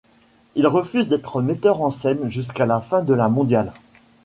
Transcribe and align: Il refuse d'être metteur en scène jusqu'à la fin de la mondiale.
Il 0.55 0.65
refuse 0.65 1.07
d'être 1.07 1.43
metteur 1.43 1.79
en 1.83 1.91
scène 1.91 2.27
jusqu'à 2.27 2.65
la 2.65 2.81
fin 2.81 3.03
de 3.03 3.13
la 3.13 3.29
mondiale. 3.29 3.71